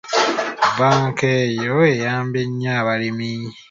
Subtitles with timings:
[0.71, 3.33] Bbanka eyo eyambye nnyo abalimi.